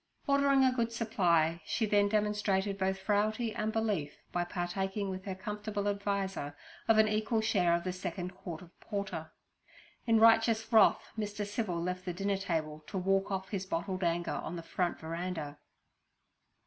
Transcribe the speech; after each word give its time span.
Ordering 0.25 0.63
a 0.65 0.71
good 0.71 0.91
supply, 0.91 1.61
she 1.63 1.85
then 1.85 2.09
demonstrated 2.09 2.79
both 2.79 2.97
frailty 2.97 3.53
and 3.53 3.71
belief 3.71 4.17
by 4.31 4.43
partaking 4.45 5.11
with 5.11 5.25
her 5.25 5.35
comfortable 5.35 5.87
adviser 5.87 6.57
of 6.87 6.97
an 6.97 7.07
equal 7.07 7.39
share 7.39 7.75
of 7.75 7.83
the 7.83 7.93
second 7.93 8.33
quart 8.35 8.63
of 8.63 8.79
porter. 8.79 9.31
In 10.07 10.19
righteous 10.19 10.73
wrath, 10.73 11.11
Mr. 11.15 11.45
Civil 11.45 11.79
left 11.83 12.05
the 12.05 12.13
dinner 12.13 12.37
table 12.37 12.83
to 12.87 12.97
walk 12.97 13.29
off 13.29 13.49
his 13.49 13.67
bottled 13.67 14.03
anger 14.03 14.31
on 14.31 14.55
the 14.55 14.63
front 14.63 14.97
veranda. 14.99 15.59